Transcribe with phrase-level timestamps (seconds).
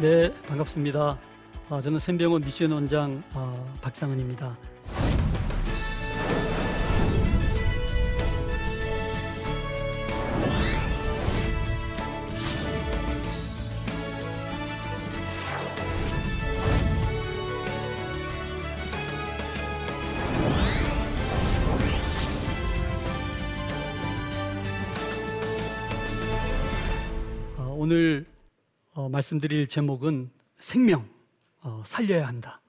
[0.00, 1.18] 네, 반갑습니다.
[1.68, 4.56] 어, 저는 샘병원 미션 원장 어, 박상은입니다.
[29.20, 31.08] 말씀드릴 제목은 생명
[31.62, 32.60] 어, 살려야 한다.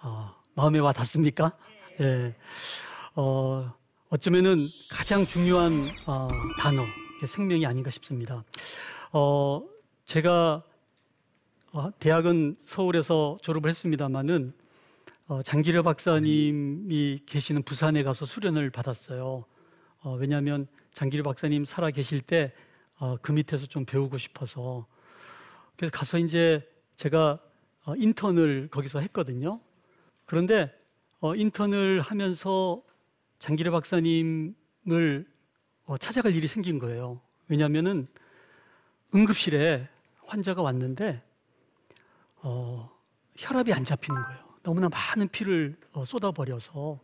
[0.00, 1.56] 어, 마음에 와 닿습니까?
[2.00, 2.34] 예.
[3.16, 3.72] 어,
[4.08, 5.72] 어쩌면은 가장 중요한
[6.06, 6.28] 어,
[6.60, 6.82] 단어
[7.26, 8.44] 생명이 아닌가 싶습니다.
[9.12, 9.62] 어,
[10.04, 10.62] 제가
[11.72, 14.52] 어, 대학은 서울에서 졸업을 했습니다만은
[15.26, 19.44] 어, 장기려 박사님이 계시는 부산에 가서 수련을 받았어요.
[20.02, 22.52] 어, 왜냐하면 장기려 박사님 살아 계실 때
[22.98, 24.86] 어, 그 밑에서 좀 배우고 싶어서
[25.76, 27.38] 그래서 가서 이제 제가
[27.84, 29.60] 어, 인턴을 거기서 했거든요.
[30.24, 30.72] 그런데
[31.20, 32.82] 어, 인턴을 하면서
[33.38, 35.26] 장기래 박사님을
[35.84, 37.20] 어, 찾아갈 일이 생긴 거예요.
[37.48, 38.06] 왜냐하면은
[39.14, 39.88] 응급실에
[40.24, 41.22] 환자가 왔는데
[42.36, 42.90] 어,
[43.36, 44.52] 혈압이 안 잡히는 거예요.
[44.62, 47.00] 너무나 많은 피를 어, 쏟아버려서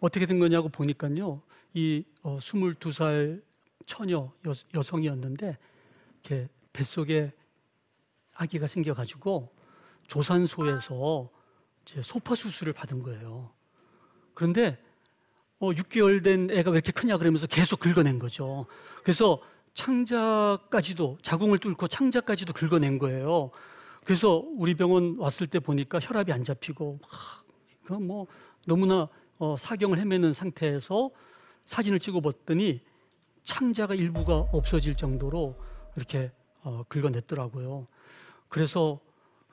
[0.00, 1.42] 어떻게 된 거냐고 보니까요.
[1.74, 3.42] 이 어, 22살
[3.86, 5.58] 처녀 여, 성이었는데
[6.22, 7.32] 이렇게 뱃속에
[8.34, 9.52] 아기가 생겨가지고
[10.06, 11.30] 조산소에서
[11.82, 13.52] 이제 소파 수술을 받은 거예요.
[14.34, 14.78] 그런데
[15.58, 18.66] 어, 6개월 된 애가 왜 이렇게 크냐 그러면서 계속 긁어낸 거죠.
[19.02, 19.40] 그래서
[19.74, 23.50] 창자까지도 자궁을 뚫고 창자까지도 긁어낸 거예요.
[24.04, 27.00] 그래서 우리 병원 왔을 때 보니까 혈압이 안 잡히고
[27.84, 28.26] 그뭐
[28.66, 29.08] 너무나
[29.38, 31.10] 어, 사경을 헤매는 상태에서
[31.64, 32.80] 사진을 찍어봤더니
[33.42, 35.58] 창자가 일부가 없어질 정도로
[35.96, 36.30] 이렇게
[36.62, 37.86] 어, 긁어냈더라고요.
[38.54, 39.00] 그래서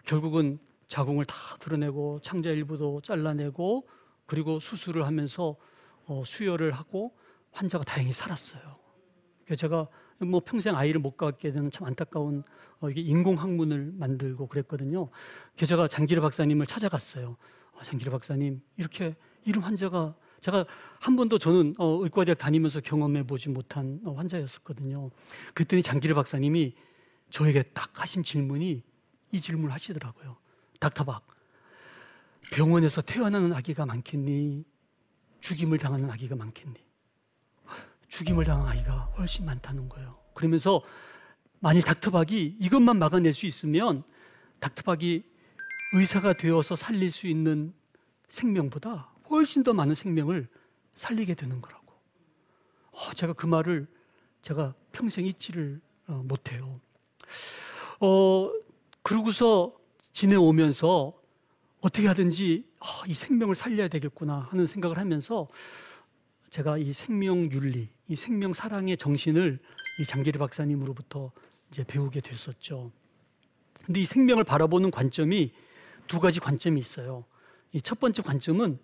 [0.05, 3.87] 결국은 자궁을 다 드러내고 창자 일부도 잘라내고
[4.27, 5.55] 그리고 수술을 하면서
[6.05, 7.17] 어, 수혈을 하고
[7.51, 8.61] 환자가 다행히 살았어요.
[9.43, 9.87] 그래서 제가
[10.19, 12.43] 뭐 평생 아이를 못 갖게 되는 참 안타까운
[12.79, 15.09] 어, 이게 인공 항문을 만들고 그랬거든요.
[15.55, 17.37] 제가 장기르 박사님을 찾아갔어요.
[17.79, 20.67] 아, 장기르 박사님 이렇게 이런 환자가 제가
[20.99, 25.09] 한 번도 저는 어, 의과대학 다니면서 경험해 보지 못한 어, 환자였었거든요.
[25.55, 26.75] 그랬더니 장기르 박사님이
[27.31, 28.83] 저에게 딱 하신 질문이
[29.31, 30.37] 이 질문을 하시더라고요.
[30.79, 31.25] 닥터박,
[32.55, 34.65] 병원에서 태어나는 아기가 많겠니?
[35.39, 36.75] 죽임을 당하는 아기가 많겠니?
[38.07, 40.17] 죽임을 당한 아이가 훨씬 많다는 거예요.
[40.33, 40.81] 그러면서
[41.59, 44.03] 만일 닥터박이 이것만 막아낼 수 있으면
[44.59, 45.23] 닥터박이
[45.93, 47.73] 의사가 되어서 살릴 수 있는
[48.27, 50.47] 생명보다 훨씬 더 많은 생명을
[50.93, 51.93] 살리게 되는 거라고.
[52.91, 53.87] 어, 제가 그 말을
[54.41, 56.81] 제가 평생 잊지를 어, 못해요.
[57.99, 58.51] 어,
[59.11, 59.73] 그러고서
[60.13, 61.11] 지내오면서
[61.81, 65.49] 어떻게 하든지 아, 이 생명을 살려야 되겠구나 하는 생각을 하면서
[66.49, 69.59] 제가 이 생명 윤리, 이 생명 사랑의 정신을
[69.99, 71.33] 이 장기리 박사님으로부터
[71.69, 72.89] 이제 배우게 됐었죠.
[73.85, 75.51] 근데 이 생명을 바라보는 관점이
[76.07, 77.25] 두 가지 관점이 있어요.
[77.73, 78.79] 이 첫 번째 관점은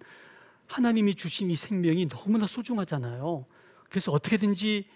[0.68, 3.46] 하나님이 주신 이 생명이 너무나 소중하잖아요.
[3.90, 4.90] 그래서 어떻게든지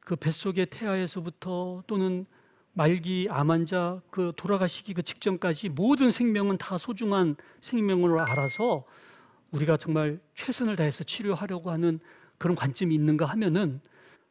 [0.00, 2.24] 그 뱃속의 태아에서부터 또는
[2.72, 8.84] 말기 암 환자 그 돌아가시기 그 직전까지 모든 생명은 다 소중한 생명으로 알아서
[9.50, 11.98] 우리가 정말 최선을 다해서 치료하려고 하는
[12.38, 13.80] 그런 관점이 있는가 하면은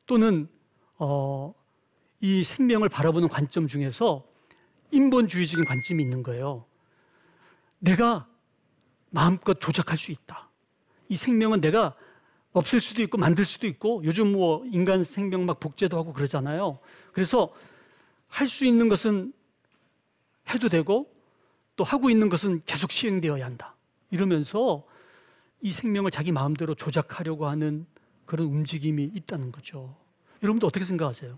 [0.05, 0.47] 또는
[0.97, 1.53] 어,
[2.22, 4.25] 이 생명을 바라보는 관점 중에서
[4.91, 6.66] 인본주의적인 관점이 있는 거예요.
[7.79, 8.27] 내가
[9.09, 10.50] 마음껏 조작할 수 있다.
[11.07, 11.95] 이 생명은 내가
[12.51, 16.79] 없앨 수도 있고 만들 수도 있고 요즘 뭐 인간 생명 막 복제도 하고 그러잖아요.
[17.13, 17.53] 그래서
[18.29, 19.33] 할 수 있는 것은
[20.54, 21.13] 해도 되고
[21.75, 23.75] 또 하고 있는 것은 계속 시행되어야 한다.
[24.12, 24.86] 이러면서
[25.62, 27.86] 이 생명을 자기 마음대로 조작하려고 하는
[28.25, 29.95] 그런 움직임이 있다는 거죠.
[30.42, 31.38] 여러분도 어떻게 생각하세요?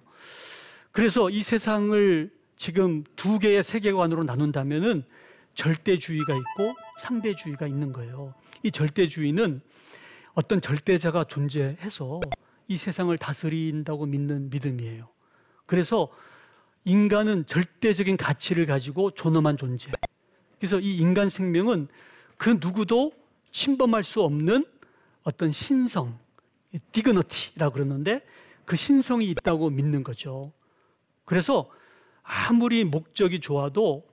[0.92, 5.04] 그래서 이 세상을 지금 두 개의 세계관으로 나눈다면은
[5.54, 8.34] 절대주의가 있고 상대주의가 있는 거예요.
[8.64, 9.62] 이 절대주의는
[10.34, 12.22] 어떤 절대자가 존재해서
[12.68, 15.10] 이 세상을 다스린다고 믿는 믿음이에요.
[15.66, 16.10] 그래서
[16.86, 19.92] 인간은 절대적인 가치를 가지고 존엄한 존재.
[20.58, 21.88] 그래서 이 인간 생명은
[22.38, 23.12] 그 누구도
[23.52, 24.66] 침범할 수 없는
[25.24, 26.18] 어떤 신성,
[26.92, 28.24] 디그너티라고 그러는데
[28.66, 30.52] 그 신성이 있다고 믿는 거죠.
[31.26, 31.70] 그래서
[32.24, 34.08] 아무리 목적이 좋아도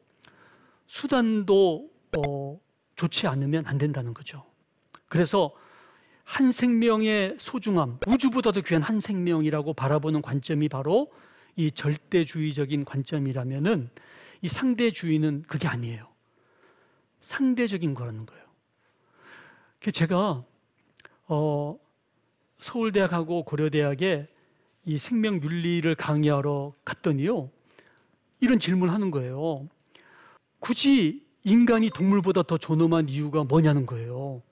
[0.86, 2.60] 수단도 어,
[2.96, 4.44] 좋지 않으면 안 된다는 거죠.
[5.08, 5.52] 그래서
[6.24, 11.10] 한 생명의 소중함, 우주보다도 귀한 한 생명이라고 바라보는 관점이 바로
[11.58, 13.90] 이 절대주의적인 관점이라면은
[14.42, 16.06] 이 상대주의는 그게 아니에요.
[17.20, 18.44] 상대적인 거라는 거예요.
[19.92, 20.44] 제가
[21.26, 21.78] 어,
[22.60, 24.28] 서울대학하고 고려대학에
[24.84, 27.50] 이 생명윤리를 강의하러 갔더니요.
[28.38, 29.68] 이런 질문을 하는 거예요.
[30.60, 34.42] 굳이 인간이 동물보다 더 존엄한 이유가 뭐냐는 거예요.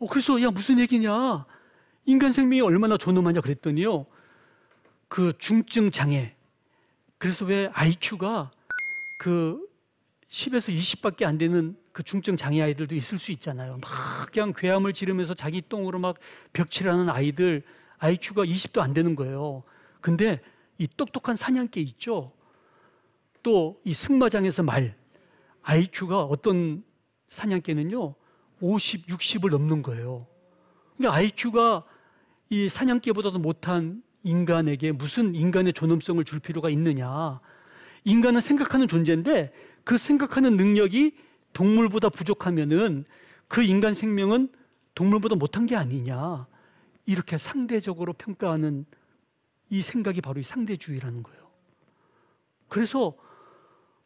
[0.00, 1.46] 어, 그래서 야 무슨 얘기냐?
[2.06, 4.06] 인간 생명이 얼마나 존엄하냐 그랬더니요.
[5.10, 6.34] 그 중증 장애.
[7.18, 8.50] 그래서 왜 IQ가
[9.20, 9.68] 그
[10.30, 13.78] 10에서 20밖에 안 되는 그 중증 장애 아이들도 있을 수 있잖아요.
[13.82, 16.16] 막 그냥 괴함을 지르면서 자기 똥으로 막
[16.52, 17.64] 벽칠하는 아이들
[17.98, 19.64] IQ가 20도 안 되는 거예요.
[20.00, 20.40] 근데
[20.78, 22.32] 이 똑똑한 사냥개 있죠.
[23.42, 24.96] 또 이 승마장에서 말
[25.62, 26.84] IQ가 어떤
[27.28, 28.14] 사냥개는요
[28.60, 30.26] 50, 60을 넘는 거예요.
[30.96, 31.84] 그러니까 IQ가
[32.50, 37.40] 이 사냥개보다도 못한 인간에게 무슨 인간의 존엄성을 줄 필요가 있느냐?
[38.04, 39.52] 인간은 생각하는 존재인데
[39.84, 41.16] 그 생각하는 능력이
[41.52, 43.04] 동물보다 부족하면은
[43.48, 44.48] 그 인간 생명은
[44.94, 46.46] 동물보다 못한 게 아니냐.
[47.06, 48.86] 이렇게 상대적으로 평가하는
[49.70, 51.50] 이 생각이 바로 이 상대주의라는 거예요.
[52.68, 53.16] 그래서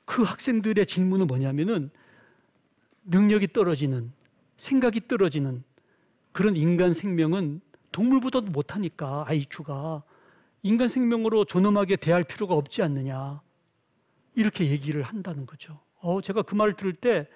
[0.04, 1.90] 그 학생들의 질문은 뭐냐면은
[3.04, 4.12] 능력이 떨어지는
[4.56, 5.62] 생각이 떨어지는
[6.32, 7.60] 그런 인간 생명은
[7.94, 10.02] 동물보다도 못하니까 IQ가
[10.64, 13.40] 인간 생명으로 존엄하게 대할 필요가 없지 않느냐
[14.34, 15.78] 이렇게 얘기를 한다는 거죠.
[16.00, 17.28] 어, 제가 그 말을 들을 때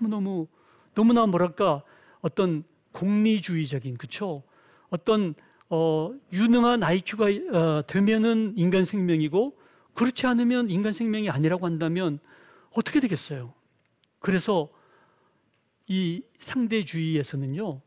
[0.00, 0.48] 너무너무
[0.94, 1.84] 너무나 뭐랄까
[2.20, 4.42] 어떤 공리주의적인 그쵸
[4.88, 5.34] 어떤
[5.68, 7.26] 어, 유능한 IQ가
[7.56, 9.56] 어, 되면은 인간 생명이고
[9.94, 12.18] 그렇지 않으면 인간 생명이 아니라고 한다면
[12.72, 13.54] 어떻게 되겠어요?
[14.18, 14.68] 그래서
[15.86, 17.80] 이 상대주의에서는요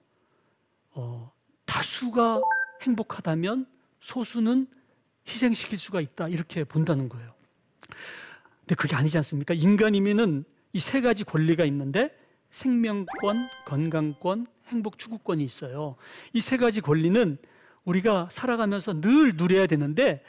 [0.91, 1.32] 어,
[1.73, 2.41] 다수가
[2.83, 3.65] 행복하다면
[3.99, 4.67] 소수는
[5.27, 7.33] 희생시킬 수가 있다 이렇게 본다는 거예요.
[8.59, 9.55] 근데 그게 아니지 않습니까?
[9.55, 12.15] 인간이면은 이 세 가지 권리가 있는데
[12.51, 15.95] 생명권, 건강권, 행복 추구권이 있어요.
[16.33, 17.37] 이 세 가지 권리는
[17.85, 20.23] 우리가 살아가면서 늘 누려야 되는데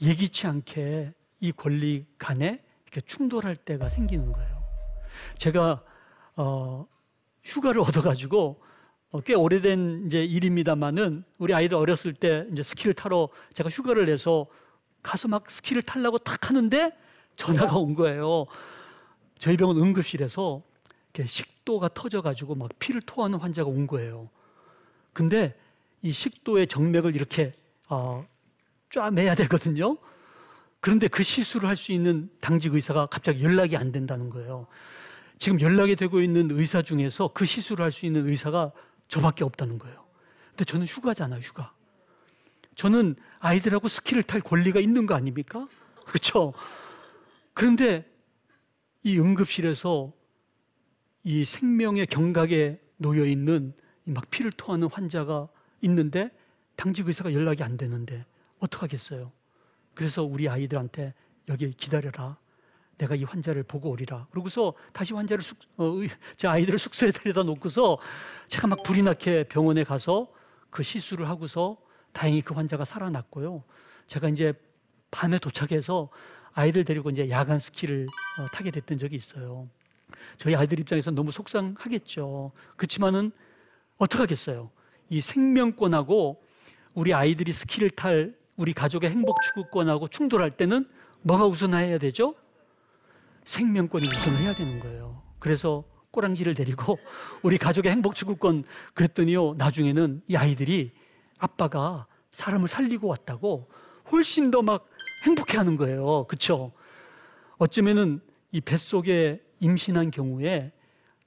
[0.00, 4.62] 예기치 않게 이 권리 간에 이렇게 충돌할 때가 생기는 거예요.
[5.38, 5.82] 제가
[6.36, 6.86] 어,
[7.42, 8.65] 휴가를 얻어가지고 어,
[9.24, 14.46] 꽤 오래된 이제 일입니다만은 우리 아이들 어렸을 때 이제 스키를 타러 제가 휴가를 내서
[15.02, 16.92] 가서 막 스키를 타려고 탁 하는데
[17.36, 18.46] 전화가 온 거예요.
[19.38, 20.62] 저희 병원 응급실에서
[21.24, 24.28] 식도가 터져가지고 막 피를 토하는 환자가 온 거예요.
[25.12, 25.54] 근데
[26.02, 27.52] 이 식도의 정맥을 이렇게
[27.88, 28.26] 어,
[28.90, 29.96] 쫙매야 되거든요.
[30.80, 34.66] 그런데 그 시술을 할 수 있는 당직 의사가 갑자기 연락이 안 된다는 거예요.
[35.38, 38.72] 지금 연락이 되고 있는 의사 중에서 그 시술을 할 수 있는 의사가
[39.08, 40.04] 저밖에 없다는 거예요.
[40.50, 41.72] 근데 저는 휴가잖아요, 휴가.
[42.74, 45.68] 저는 아이들하고 스키를 탈 권리가 있는 거 아닙니까?
[46.06, 46.52] 그렇죠?
[47.54, 48.10] 그런데
[49.02, 50.12] 이 응급실에서
[51.24, 53.72] 이 생명의 경각에 놓여 있는
[54.04, 55.48] 막 피를 토하는 환자가
[55.82, 56.30] 있는데
[56.76, 58.24] 당직 의사가 연락이 안 되는데
[58.60, 59.32] 어떡하겠어요?
[59.94, 61.14] 그래서 우리 아이들한테
[61.48, 62.38] 여기 기다려라.
[62.98, 64.26] 내가 이 환자를 보고 오리라.
[64.30, 65.94] 그러고서 다시 환자를 숙, 어,
[66.36, 67.98] 제 아이들을 숙소에 데려다 놓고서
[68.48, 70.28] 제가 막 불이 나게 병원에 가서
[70.70, 71.76] 그 시술을 하고서
[72.12, 73.62] 다행히 그 환자가 살아났고요.
[74.06, 74.54] 제가 이제
[75.10, 76.08] 밤에 도착해서
[76.52, 78.06] 아이들 데리고 이제 야간 스키를
[78.40, 79.68] 어, 타게 됐던 적이 있어요.
[80.38, 82.52] 저희 아이들 입장에서 너무 속상하겠죠.
[82.76, 83.32] 그렇지만은
[83.98, 84.70] 어떡하겠어요.
[85.10, 86.42] 이 생명권하고
[86.94, 90.88] 우리 아이들이 스키를 탈 우리 가족의 행복 추구권하고 충돌할 때는
[91.22, 92.34] 뭐가 우선해야 되죠?
[93.46, 95.22] 생명권이 우선을 해야 되는 거예요.
[95.38, 96.98] 그래서 꼬랑지를 데리고
[97.42, 99.54] 우리 가족의 행복 추구권 그랬더니요.
[99.54, 100.92] 나중에는 이 아이들이
[101.38, 103.70] 아빠가 사람을 살리고 왔다고
[104.12, 104.88] 훨씬 더 막
[105.24, 106.24] 행복해 하는 거예요.
[106.28, 106.72] 그쵸?
[107.58, 108.20] 어쩌면은
[108.52, 110.72] 이 뱃속에 임신한 경우에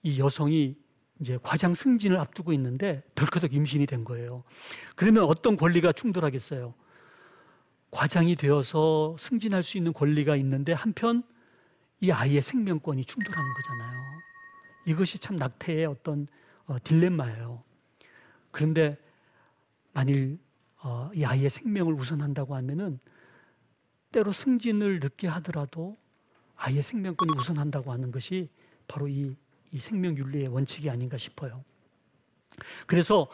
[0.03, 0.75] 이 여성이
[1.19, 4.43] 이제 과장 승진을 앞두고 있는데 덜커덕 임신이 된 거예요.
[4.95, 6.73] 그러면 어떤 권리가 충돌하겠어요?
[7.91, 11.23] 과장이 되어서 승진할 수 있는 권리가 있는데 한편
[12.01, 13.99] 이 아이의 생명권이 충돌하는 거잖아요.
[14.85, 16.27] 이것이 참 낙태의 어떤
[16.65, 17.63] 어, 딜레마예요.
[18.51, 18.97] 그런데
[19.91, 20.39] 만일
[20.81, 22.99] 어, 이 아이의 생명을 우선한다고 하면은
[24.11, 25.97] 때로 승진을 늦게 하더라도
[26.55, 28.49] 아이의 생명권이 우선한다고 하는 것이
[28.87, 29.35] 바로 이,
[29.71, 31.63] 이 생명윤리의 원칙이 아닌가 싶어요.
[32.87, 33.27] 그래서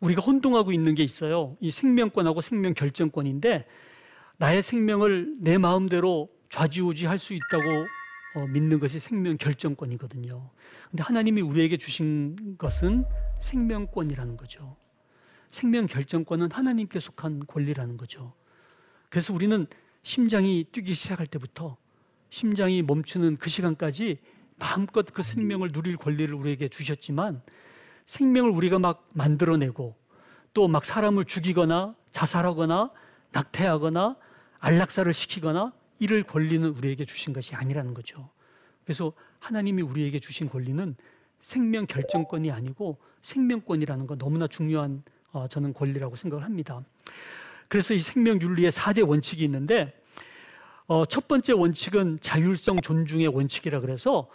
[0.00, 1.56] 우리가 혼동하고 있는 게 있어요.
[1.60, 3.66] 이 생명권하고 생명 결정권인데
[4.38, 7.62] 나의 생명을 내 마음대로 좌지우지할 수 있다고
[8.34, 10.50] 어, 믿는 것이 생명 결정권이거든요.
[10.90, 13.04] 근데 하나님이 우리에게 주신 것은
[13.40, 14.76] 생명권이라는 거죠.
[15.50, 18.32] 생명 결정권은 하나님께 속한 권리라는 거죠.
[19.10, 19.66] 그래서 우리는
[20.02, 21.76] 심장이 뛰기 시작할 때부터
[22.30, 24.18] 심장이 멈추는 그 시간까지
[24.58, 27.42] 마음껏 그 생명을 누릴 권리를 우리에게 주셨지만
[28.06, 29.96] 생명을 우리가 막 만들어내고
[30.54, 32.90] 또 막 사람을 죽이거나 자살하거나
[33.32, 34.16] 낙태하거나
[34.58, 38.28] 안락사를 시키거나 이를 권리는 우리에게 주신 것이 아니라는 거죠.
[38.82, 40.96] 그래서 하나님이 우리에게 주신 권리는
[41.38, 46.82] 생명 결정권이 아니고 생명권이라는 거 너무나 중요한 어, 저는 권리라고 생각을 합니다.
[47.68, 49.94] 그래서 이 생명 윤리의 4대 원칙이 있는데
[50.88, 54.28] 어, 첫 번째 원칙은 자율성 존중의 원칙이라 그래서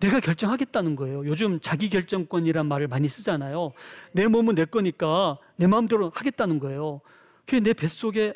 [0.00, 1.24] 내가 결정하겠다는 거예요.
[1.26, 3.72] 요즘 자기 결정권이란 말을 많이 쓰잖아요.
[4.10, 7.02] 내 몸은 내 거니까 내 마음대로 하겠다는 거예요.
[7.46, 8.32] 그게 내 뱃속에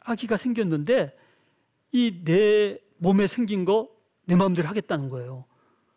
[0.00, 1.21] 아기가 생겼는데
[1.92, 5.44] 이 내 몸에 생긴 거 내 마음대로 하겠다는 거예요.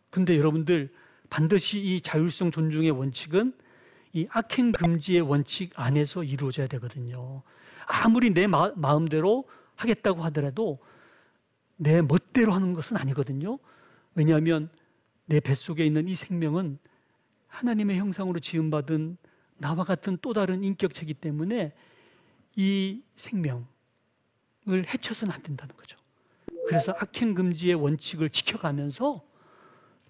[0.10, 0.94] 근데 여러분들
[1.30, 3.54] 반드시 이 자율성 존중의 원칙은
[4.14, 7.44] 이 악행 금지의 원칙 안에서 이루어져야 되거든요.
[7.86, 10.80] 아무리 내 마, 마음대로 하겠다고 하더라도
[11.76, 13.60] 내 멋대로 하는 것은 아니거든요.
[14.16, 14.70] 왜냐하면
[15.26, 16.80] 내 뱃속에 있는 이 생명은
[17.48, 19.18] 하나님의 형상으로 지음받은
[19.58, 21.74] 나와 같은 또 다른 인격체이기 때문에
[22.56, 23.64] 이 생명을
[24.68, 25.98] 해쳐서는 안 된다는 거죠.
[26.68, 29.24] 그래서 악행 금지의 원칙을 지켜가면서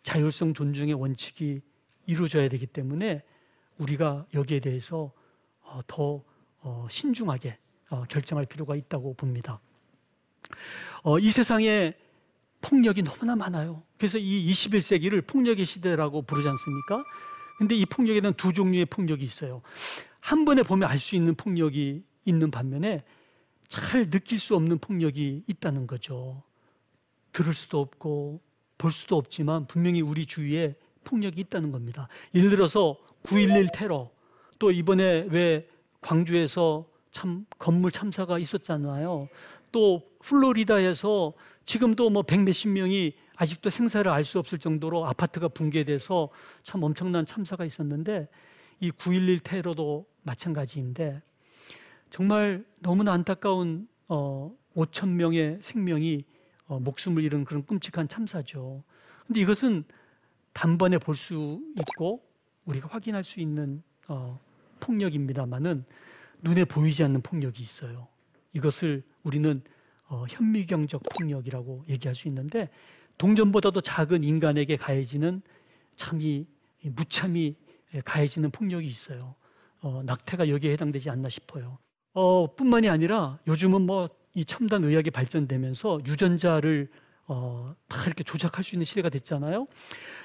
[0.03, 1.61] 자율성 존중의 원칙이
[2.05, 3.23] 이루어져야 되기 때문에
[3.77, 5.11] 우리가 여기에 대해서
[5.61, 6.23] 어, 더
[6.61, 7.57] 어, 신중하게
[7.89, 9.59] 어, 결정할 필요가 있다고 봅니다.
[11.21, 11.93] 이 세상에
[12.61, 13.83] 폭력이 너무나 많아요.
[13.97, 17.03] 그래서 이 21세기를 폭력의 시대라고 부르지 않습니까?
[17.57, 19.61] 근데 이 폭력에는 두 종류의 폭력이 있어요.
[20.19, 23.03] 한 번에 보면 알 수 있는 폭력이 있는 반면에
[23.67, 26.43] 잘 느낄 수 없는 폭력이 있다는 거죠.
[27.31, 28.41] 들을 수도 없고
[28.77, 32.07] 볼 수도 없지만 분명히 우리 주위에 폭력이 있다는 겁니다.
[32.33, 34.09] 예를 들어서 9.11 테러,
[34.59, 35.67] 또 이번에 왜
[36.01, 39.27] 광주에서 참 건물 참사가 있었잖아요.
[39.71, 41.33] 또 플로리다에서
[41.65, 46.29] 지금도 뭐 백 몇십 명이 아직도 생사를 알 수 없을 정도로 아파트가 붕괴돼서
[46.63, 48.27] 참 엄청난 참사가 있었는데
[48.79, 51.21] 이 9.11 테러도 마찬가지인데
[52.15, 56.23] 정말 너무나 안타까운 어, 5천 명의 생명이
[56.65, 58.85] 어, 목숨을 잃은 그런 끔찍한 참사죠.
[59.27, 59.83] 근데 이것은
[60.53, 62.23] 단번에 볼 수 있고
[62.63, 64.39] 우리가 확인할 수 있는 어,
[64.79, 65.83] 폭력입니다만은
[66.41, 68.07] 눈에 보이지 않는 폭력이 있어요.
[68.53, 69.61] 이것을 우리는
[70.07, 72.69] 어, 현미경적 폭력이라고 얘기할 수 있는데
[73.17, 75.41] 동전보다도 작은 인간에게 가해지는
[75.97, 76.47] 참이
[76.81, 77.57] 무참히
[78.05, 79.35] 가해지는 폭력이 있어요.
[79.81, 81.77] 어, 낙태가 여기에 해당되지 않나 싶어요.
[82.15, 86.89] 어, 뿐만이 아니라 요즘은 뭐 이 첨단 의학이 발전되면서 유전자를
[87.27, 89.65] 어, 다 이렇게 조작할 수 있는 시대가 됐잖아요.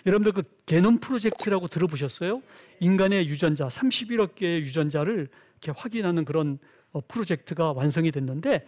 [0.04, 2.42] 여러분들 그 게놈 프로젝트라고 들어보셨어요?
[2.80, 5.28] 인간의 유전자, 31억 개의 유전자를
[5.62, 6.59] 이렇게 확인하는 그런
[6.92, 8.64] 어, 프로젝트가 완성이 됐는데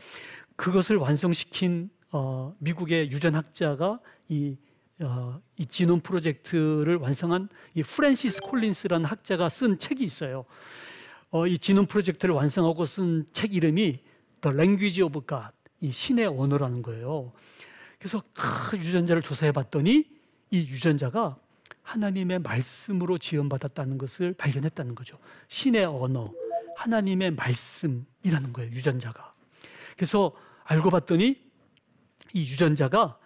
[0.57, 3.99] 그것을 완성시킨 어, 미국의 유전학자가
[4.29, 4.57] 이,
[5.01, 10.45] 어, 이 지놈 프로젝트를 완성한 이 프랜시스 콜린스라는 학자가 쓴 책이 있어요.
[11.33, 14.01] 어, 이 지능 프로젝트를 완성하고 쓴 책 이름이
[14.43, 15.49] The Language of God,
[15.81, 17.33] 이 신의 언어라는 거예요.
[17.99, 20.05] 그래서 그 유전자를 조사해 봤더니
[20.51, 21.39] 이 유전자가
[21.83, 25.19] 하나님의 말씀으로 지원받았다는 것을 발견했다는 거죠.
[25.49, 26.31] 신의 언어,
[26.77, 29.33] 하나님의 말씀이라는 거예요, 유전자가.
[29.97, 30.33] 그래서
[30.65, 31.41] 알고 봤더니
[32.35, 33.19] 이 유전자가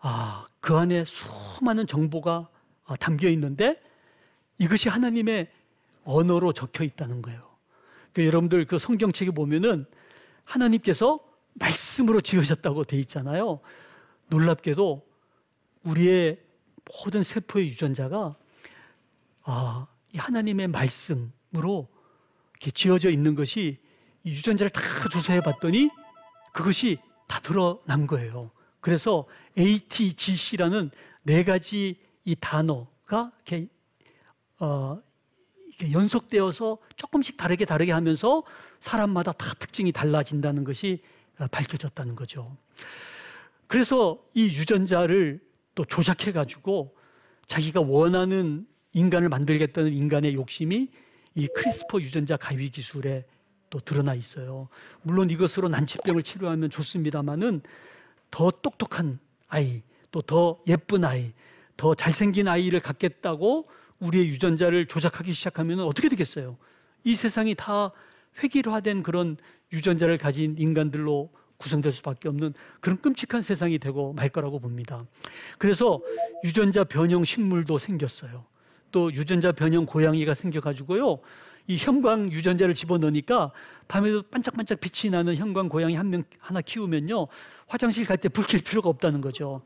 [0.00, 2.48] 아, 그 안에 수많은 정보가
[2.84, 3.80] 아, 담겨 있는데
[4.58, 5.50] 이것이 하나님의
[6.08, 7.46] 언어로 적혀 있다는 거예요.
[8.14, 9.84] 그 여러분들 그 성경책에 보면은
[10.44, 11.20] 하나님께서
[11.54, 13.60] 말씀으로 지으셨다고 돼 있잖아요.
[14.28, 15.06] 놀랍게도
[15.82, 16.40] 우리의
[17.04, 18.36] 모든 세포의 유전자가
[19.42, 21.88] 아, 이 하나님의 말씀으로
[22.54, 23.78] 이렇게 지어져 있는 것이
[24.24, 25.90] 이 유전자를 다 조사해 봤더니
[26.54, 28.50] 그것이 다 드러난 거예요.
[28.80, 29.26] 그래서
[29.58, 30.90] ATGC라는
[31.22, 33.68] 네 가지 이 단어가 이렇게
[34.58, 35.00] 어,
[35.92, 38.42] 연속되어서 조금씩 다르게 다르게 하면서
[38.80, 41.02] 사람마다 다 특징이 달라진다는 것이
[41.38, 42.56] 어, 밝혀졌다는 거죠.
[43.66, 45.40] 그래서 이 유전자를
[45.74, 46.96] 또 조작해 가지고
[47.46, 50.90] 자기가 원하는 인간을 만들겠다는 인간의 욕심이
[51.34, 53.24] 이 CRISPR 유전자 가위 기술에
[53.70, 54.68] 또 드러나 있어요.
[55.02, 57.60] 물론 이것으로 난치병을 치료하면 좋습니다만은
[58.30, 59.18] 더 똑똑한
[59.48, 61.32] 아이, 또 더 예쁜 아이,
[61.76, 63.68] 더 잘생긴 아이를 갖겠다고
[64.00, 66.56] 우리의 유전자를 조작하기 시작하면 어떻게 되겠어요?
[67.04, 67.90] 이 세상이 다
[68.42, 69.36] 획일화된 그런
[69.72, 75.04] 유전자를 가진 인간들로 구성될 수밖에 없는 그런 끔찍한 세상이 되고 말 거라고 봅니다.
[75.58, 76.00] 그래서
[76.44, 78.44] 유전자 변형 식물도 생겼어요.
[78.92, 81.18] 또 유전자 변형 고양이가 생겨가지고요.
[81.66, 83.50] 이 형광 유전자를 집어넣으니까
[83.88, 87.26] 밤에도 반짝반짝 빛이 나는 형광 고양이 한 명 하나 키우면요
[87.66, 89.60] 화장실 갈 때 불 켤 필요가 없다는 거죠.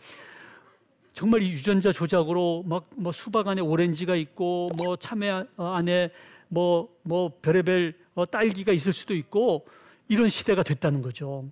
[1.13, 6.11] 정말 이 유전자 조작으로 막 뭐 수박 안에 오렌지가 있고 뭐 참외 안에
[6.49, 9.67] 뭐뭐 뭐 별의별 어, 딸기가 있을 수도 있고
[10.09, 11.51] 이런 시대가 됐다는 거죠.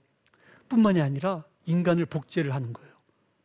[0.68, 2.90] 뿐만이 아니라 인간을 복제를 하는 거예요.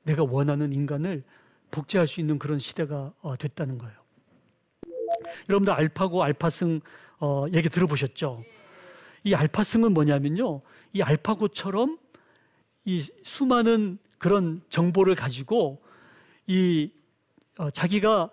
[0.04, 1.24] 내가 원하는 인간을
[1.72, 3.96] 복제할 수 있는 그런 시대가 어, 됐다는 거예요.
[5.50, 6.82] 여러분들 알파고 알파승
[7.20, 8.44] 어, 얘기 들어보셨죠?
[9.24, 10.62] 이 알파승은 뭐냐면요.
[10.94, 11.98] 이 알파고처럼
[12.86, 15.82] 이 수많은 그런 정보를 가지고
[16.48, 16.92] 이
[17.58, 18.30] 어, 자기가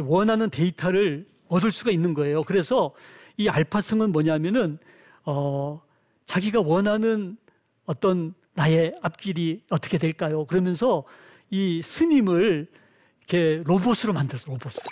[0.00, 2.42] 원하는 데이터를 얻을 수가 있는 거예요.
[2.42, 2.92] 그래서
[3.36, 4.78] 이 알파승은 뭐냐면은
[5.24, 5.82] 어,
[6.26, 7.36] 자기가 원하는
[7.84, 10.46] 어떤 나의 앞길이 어떻게 될까요?
[10.46, 11.04] 그러면서
[11.50, 12.68] 이 스님을
[13.20, 14.90] 이렇게 로봇으로 만들었어, 로봇으로.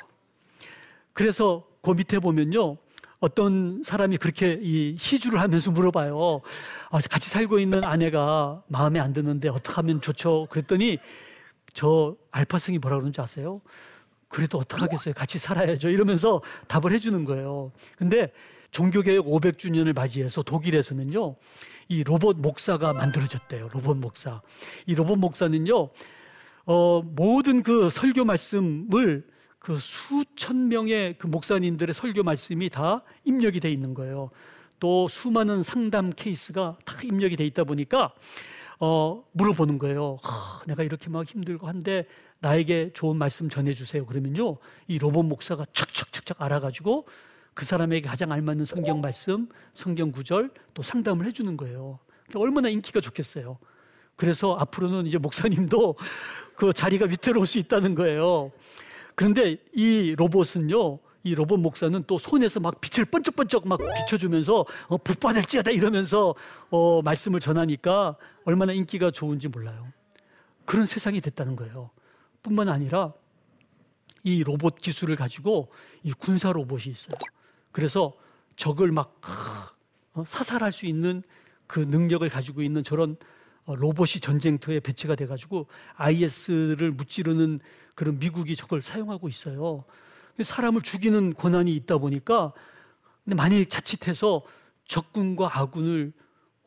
[1.12, 2.76] 그래서 그 밑에 보면요.
[3.20, 6.40] 어떤 사람이 그렇게 이 시주를 하면서 물어봐요.
[6.90, 10.48] 아, 같이 살고 있는 아내가 마음에 안 드는데 어떻게 하면 좋죠?
[10.50, 10.98] 그랬더니
[11.72, 13.60] 저 알파승이 뭐라 그러는지 아세요?
[14.28, 15.14] 그래도 어떡하겠어요?
[15.14, 15.90] 같이 살아야죠.
[15.90, 17.70] 이러면서 답을 해주는 거예요.
[17.96, 18.32] 근데
[18.70, 21.36] 종교개혁 500주년을 맞이해서 독일에서는요,
[21.88, 23.68] 이 로봇 목사가 만들어졌대요.
[23.68, 24.40] 로봇 목사.
[24.86, 25.90] 이 로봇 목사는요,
[26.64, 29.26] 어, 모든 그 설교 말씀을
[29.58, 34.30] 그 수천 명의 그 목사님들의 설교 말씀이 다 입력이 돼 있는 거예요.
[34.80, 38.12] 또 수많은 상담 케이스가 다 입력이 돼 있다 보니까
[38.84, 40.18] 어, 물어보는 거예요.
[40.24, 42.04] 하, 내가 이렇게 막 힘들고 한데
[42.40, 44.04] 나에게 좋은 말씀 전해주세요.
[44.04, 44.56] 그러면요,
[44.88, 47.06] 이 로봇 목사가 척척척척 알아가지고
[47.54, 52.00] 그 사람에게 가장 알맞는 성경 말씀, 성경 구절 또 상담을 해주는 거예요.
[52.26, 53.56] 그러니까 얼마나 인기가 좋겠어요.
[54.16, 55.94] 그래서 앞으로는 이제 목사님도
[56.56, 58.50] 그 자리가 위태로울 수 있다는 거예요.
[59.14, 65.20] 그런데 이 로봇은요, 이 로봇 목사는 또 손에서 막 빛을 번쩍번쩍 막 비춰주면서 어, 복
[65.20, 66.34] 받을지어다 이러면서
[66.70, 69.92] 어, 말씀을 전하니까 얼마나 인기가 좋은지 몰라요.
[70.64, 71.90] 그런 세상이 됐다는 거예요.
[72.42, 73.12] 뿐만 아니라
[74.24, 75.70] 이 로봇 기술을 가지고
[76.02, 77.14] 이 군사 로봇이 있어요.
[77.70, 78.14] 그래서
[78.56, 79.20] 적을 막
[80.14, 81.22] 어, 사살할 수 있는
[81.66, 83.16] 그 능력을 가지고 있는 저런
[83.64, 87.60] 어, 로봇이 전쟁터에 배치가 돼가지고 IS를 무찌르는
[87.94, 89.84] 그런 미국이 저걸 사용하고 있어요.
[90.40, 92.52] 사람을 죽이는 권한이 있다 보니까
[93.24, 94.42] 근데 만일 자칫해서
[94.86, 96.12] 적군과 아군을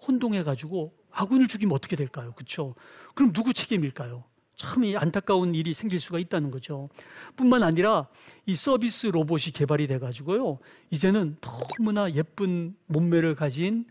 [0.07, 2.33] 혼동해 가지고 아군을 죽이면 어떻게 될까요?
[2.35, 2.75] 그렇죠?
[3.13, 4.23] 그럼 누구 책임일까요?
[4.55, 6.89] 참 안타까운 일이 생길 수가 있다는 거죠.
[7.35, 8.07] 뿐만 아니라
[8.45, 10.59] 이 서비스 로봇이 개발이 돼 가지고요.
[10.91, 13.85] 이제는 너무나 예쁜 몸매를 가진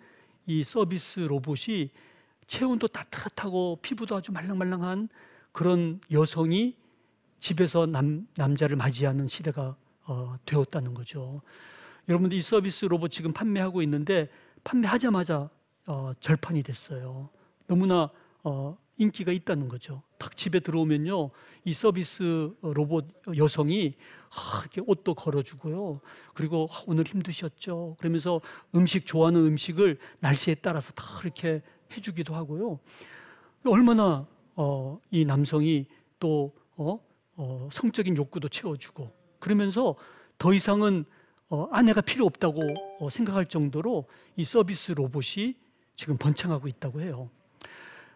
[0.46, 1.90] 이 서비스 로봇이
[2.46, 5.08] 체온도 따뜻하고 피부도 아주 말랑말랑한
[5.52, 6.76] 그런 여성이
[7.44, 9.76] 집에서 남, 남자를 맞이하는 시대가
[10.06, 11.42] 어, 되었다는 거죠.
[12.08, 14.30] 여러분들 이 서비스 로봇 지금 판매하고 있는데
[14.64, 15.50] 판매하자마자
[15.86, 17.28] 어, 절판이 됐어요.
[17.66, 18.08] 너무나
[18.44, 20.02] 어, 인기가 있다는 거죠.
[20.16, 21.32] 딱 집에 들어오면요,
[21.66, 23.94] 이 서비스 로봇 여성이
[24.30, 26.00] 아, 이렇게 옷도 걸어주고요.
[26.32, 27.96] 그리고 아, 오늘 힘드셨죠.
[27.98, 28.40] 그러면서
[28.74, 31.60] 음식 좋아하는 음식을 날씨에 따라서 다 이렇게
[31.94, 32.80] 해주기도 하고요.
[33.66, 34.26] 얼마나
[34.56, 35.84] 어, 이 남성이
[36.18, 36.98] 또 어,
[37.36, 39.96] 어, 성적인 욕구도 채워주고 그러면서
[40.38, 41.04] 더 이상은
[41.48, 42.60] 어, 아내가 필요 없다고
[43.00, 45.54] 어, 생각할 정도로 이 서비스 로봇이
[45.96, 47.30] 지금 번창하고 있다고 해요.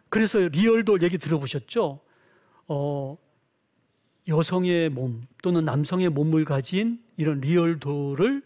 [0.08, 2.00] 그래서 리얼돌 얘기 들어보셨죠?
[2.68, 3.18] 어,
[4.26, 8.42] 여성의 몸 또는 남성의 몸을 가진 이런 리얼돌을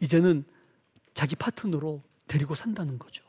[0.00, 0.44] 이제는
[1.12, 3.24] 자기 파트너로 데리고 산다는 거죠.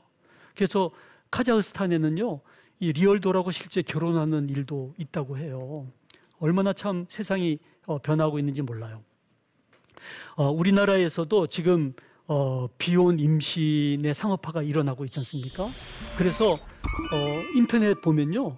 [0.56, 0.92] 그래서
[1.32, 2.42] 카자흐스탄에는요,
[2.80, 5.88] 이 리얼돌하고 실제 결혼하는 일도 있다고 해요.
[6.40, 9.04] 얼마나 참 세상이 어, 변하고 있는지 몰라요.
[10.36, 11.94] 어, 우리나라에서도 지금
[12.28, 15.70] 어, 비혼 임신의 상업화가 일어나고 있지 않습니까?
[16.18, 16.58] 그래서 어,
[17.56, 18.58] 인터넷 보면요.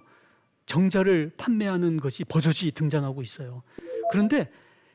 [0.66, 3.62] 정자를 판매하는 것이 버젓이 등장하고 있어요.
[4.10, 4.50] 그런데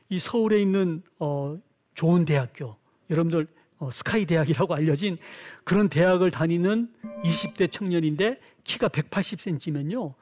[0.08, 1.58] 이 서울에 있는 어,
[1.94, 2.76] 좋은 대학교,
[3.10, 3.46] 여러분들
[3.78, 5.18] 어, 스카이 대학이라고 알려진
[5.64, 6.92] 그런 대학을 다니는
[7.24, 10.14] 20대 청년인데 키가 180cm면요.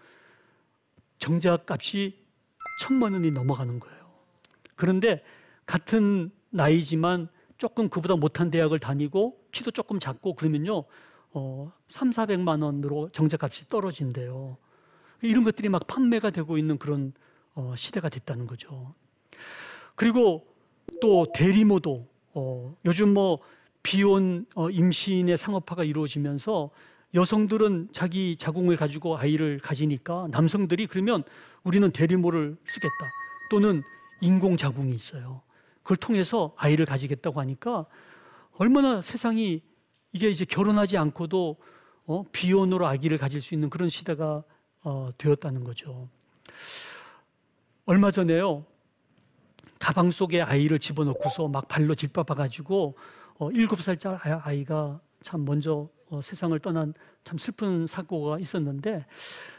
[1.19, 2.22] 정자 값이
[2.77, 4.03] 천만 원이 넘어가는 거예요.
[4.77, 5.23] 그런데
[5.67, 10.85] 같은 나이지만 조금 그보다 못한 대학을 다니고 키도 조금 작고 그러면요.
[11.35, 14.57] 어, 3, 400만 원으로 정자값이 떨어진대요.
[15.23, 17.13] 이런 것들이 막 판매가 되고 있는 그런
[17.55, 18.95] 어, 시대가 됐다는 거죠.
[19.95, 20.47] 그리고
[21.01, 23.39] 또 대리모도 어, 요즘 뭐
[23.83, 26.71] 비혼 어, 임신의 상업화가 이루어지면서
[27.15, 31.25] 여성들은 자기 자궁을 가지고 아이를 가지니까 남성들이 그러면
[31.63, 32.95] 우리는 대리모를 쓰겠다
[33.51, 33.83] 또는
[34.21, 35.43] 인공 자궁이 있어요.
[35.83, 37.87] 그걸 통해서 아이를 가지겠다고 하니까
[38.53, 39.63] 얼마나 세상이
[40.13, 41.57] 이게 이제 결혼하지 않고도
[42.07, 44.43] 어, 비혼으로 아기를 가질 수 있는 그런 시대가
[44.83, 46.09] 어, 되었다는 거죠.
[47.85, 48.65] 얼마 전에요.
[49.79, 52.97] 가방 속에 아이를 집어넣고서 막 발로 짓밟아 가지고
[53.39, 56.93] 어, 7살짜리 아이가 참 먼저 어, 세상을 떠난
[57.25, 59.07] 참 슬픈 사고가 있었는데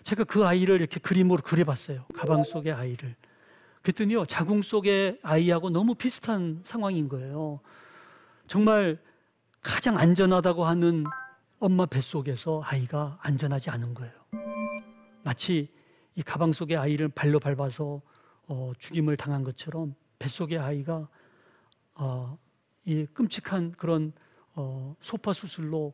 [0.03, 2.05] 제가 그 아이를 이렇게 그림으로 그려봤어요.
[2.13, 3.15] 가방 속의 아이를.
[3.81, 7.59] 그랬더니요, 자궁 속의 아이하고 너무 비슷한 상황인 거예요.
[8.45, 9.01] 정말
[9.61, 11.03] 가장 안전하다고 하는
[11.57, 14.13] 엄마 뱃속에서 아이가 안전하지 않은 거예요.
[15.23, 15.73] 마치
[16.13, 17.99] 이 가방 속의 아이를 발로 밟아서
[18.45, 21.07] 어, 죽임을 당한 것처럼 뱃속의 아이가
[21.95, 22.37] 어,
[22.85, 24.13] 이 끔찍한 그런
[24.53, 25.93] 어, 소파 수술로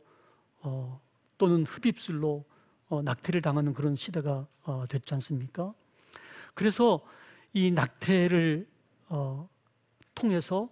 [0.61, 1.01] 어,
[1.37, 2.45] 또는 흡입술로
[2.89, 5.73] 어, 낙태를 당하는 그런 시대가 어, 됐지 않습니까?
[6.53, 7.01] 그래서
[7.53, 8.67] 이 낙태를
[9.09, 9.49] 어,
[10.15, 10.69] 통해서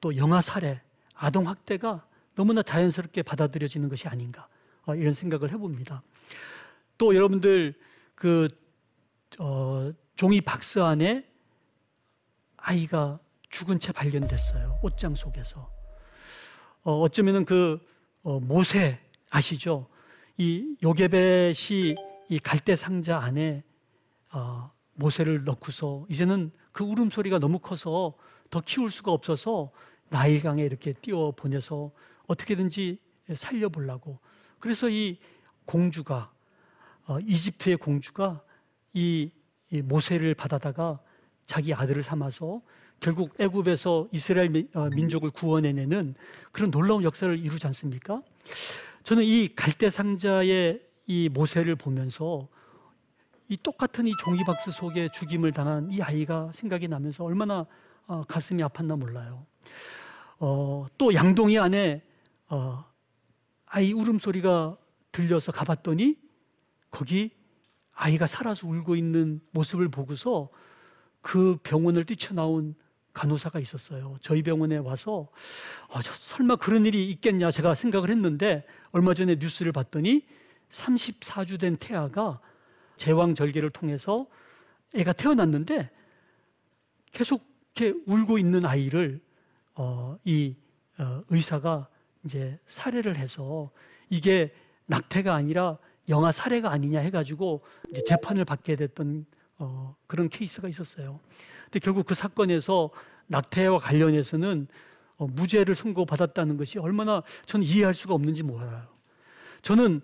[0.00, 0.80] 또 영아 살해,
[1.14, 4.48] 아동 학대가 너무나 자연스럽게 받아들여지는 것이 아닌가
[4.84, 6.02] 어, 이런 생각을 해봅니다.
[6.98, 7.74] 또 여러분들
[8.14, 8.48] 그
[9.38, 11.26] 어, 종이 박스 안에
[12.56, 13.18] 아이가
[13.50, 14.80] 죽은 채 발견됐어요.
[14.82, 15.70] 옷장 속에서.
[16.82, 17.80] 어, 어쩌면은 그
[18.26, 18.98] 어, 모세
[19.30, 19.86] 아시죠?
[20.36, 21.94] 이 요게벳이
[22.28, 23.62] 이 갈대 상자 안에
[24.32, 28.14] 어, 모세를 넣고서 이제는 그 울음소리가 너무 커서
[28.50, 29.70] 더 키울 수가 없어서
[30.08, 31.92] 나일강에 이렇게 띄워 보내서
[32.26, 32.98] 어떻게든지
[33.32, 34.18] 살려보려고.
[34.58, 35.20] 그래서 이
[35.64, 36.32] 공주가
[37.06, 38.42] 어, 이집트의 공주가
[38.92, 39.30] 이,
[39.70, 40.98] 이 모세를 받아다가
[41.44, 42.60] 자기 아들을 삼아서
[43.00, 46.14] 결국 애굽에서 이스라엘 어, 민족을 구원해내는
[46.52, 48.22] 그런 놀라운 역사를 이루지 않습니까?
[49.02, 52.48] 저는 이 갈대 상자의 이 모세를 보면서
[53.48, 57.66] 이 똑같은 이 종이박스 속에 죽임을 당한 이 아이가 생각이 나면서 얼마나
[58.06, 59.46] 어, 가슴이 아팠나 몰라요.
[60.38, 62.02] 어, 또 양동이 안에
[62.48, 62.84] 어,
[63.66, 64.76] 아이 울음소리가
[65.12, 66.16] 들려서 가봤더니
[66.90, 67.30] 거기
[67.92, 70.48] 아이가 살아서 울고 있는 모습을 보고서
[71.20, 72.74] 그 병원을 뛰쳐나온
[73.16, 74.18] 간호사가 있었어요.
[74.20, 75.28] 저희 병원에 와서
[75.88, 80.26] 어, 설마 그런 일이 있겠냐 제가 생각을 했는데 얼마 전에 뉴스를 봤더니
[80.68, 82.40] 34주 된 태아가
[82.98, 84.26] 제왕절개를 통해서
[84.94, 85.90] 애가 태어났는데
[87.12, 87.42] 계속
[87.74, 89.22] 이렇게 울고 있는 아이를
[89.74, 90.54] 어, 이
[90.98, 91.88] 어, 의사가
[92.24, 93.70] 이제 살해를 해서
[94.10, 94.52] 이게
[94.86, 95.78] 낙태가 아니라
[96.10, 97.62] 영아 살해가 아니냐 해가지고
[98.06, 99.24] 재판을 받게 됐던
[99.58, 101.18] 어, 그런 케이스가 있었어요.
[101.66, 102.90] 근데 결국 그 사건에서
[103.26, 104.66] 낙태와 관련해서는
[105.18, 108.86] 어, 무죄를 선고받았다는 것이 얼마나 저는 이해할 수가 없는지 몰라요.
[109.62, 110.00] 저는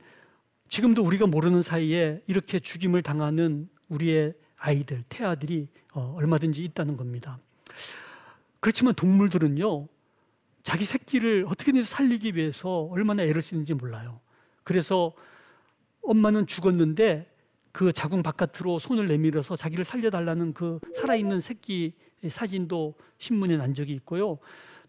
[0.69, 7.39] 지금도 우리가 모르는 사이에 이렇게 죽임을 당하는 우리의 아이들, 태아들이 어, 얼마든지 있다는 겁니다.
[8.61, 9.89] 그렇지만 동물들은요,
[10.63, 14.21] 자기 새끼를 어떻게든 살리기 위해서 얼마나 애를 쓰는지 몰라요.
[14.65, 15.13] 그래서
[16.03, 17.32] 엄마는 죽었는데
[17.73, 21.95] 그 자궁 바깥으로 손을 내밀어서 자기를 살려달라는 그 살아있는 새끼
[22.29, 24.39] 사진도 신문에 난 적이 있고요.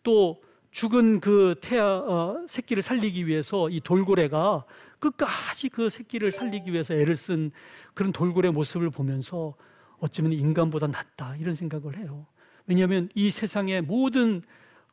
[0.04, 4.66] 또 죽은 그 태아 어, 새끼를 살리기 위해서 이 돌고래가
[5.00, 7.52] 끝까지 그 새끼를 살리기 위해서 애를 쓴
[7.94, 9.56] 그런 돌고래 모습을 보면서
[10.00, 12.26] 어쩌면 인간보다 낫다 이런 생각을 해요.
[12.66, 14.42] 왜냐하면 이 세상의 모든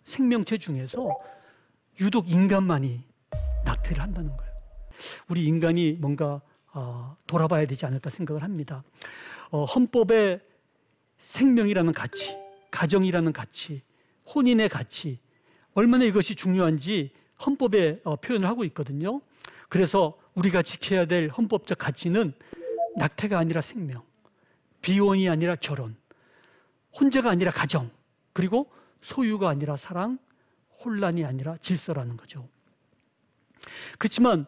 [0.04, 1.08] 생명체 중에서
[2.00, 3.04] 유독 인간만이
[3.64, 4.52] 낙태를 한다는 거예요.
[5.28, 6.40] 우리 인간이 뭔가
[6.72, 8.82] 어, 돌아봐야 되지 않을까 생각을 합니다.
[9.50, 10.40] 어, 헌법에
[11.18, 12.36] 생명이라는 가치,
[12.70, 13.82] 가정이라는 가치,
[14.34, 15.18] 혼인의 가치,
[15.74, 17.12] 얼마나 이것이 중요한지
[17.44, 19.20] 헌법에 어, 표현을 하고 있거든요.
[19.68, 22.32] 그래서 우리가 지켜야 될 헌법적 가치는
[22.96, 24.02] 낙태가 아니라 생명,
[24.82, 25.96] 비혼이 아니라 결혼,
[26.98, 27.90] 혼자가 아니라 가정,
[28.32, 30.18] 그리고 소유가 아니라 사랑,
[30.84, 32.48] 혼란이 아니라 질서라는 거죠.
[33.98, 34.46] 그렇지만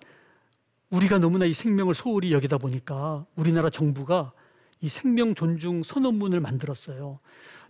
[0.92, 4.32] 우리가 너무나 이 생명을 소홀히 여기다 보니까 우리나라 정부가
[4.82, 7.18] 이 생명 존중 선언문을 만들었어요.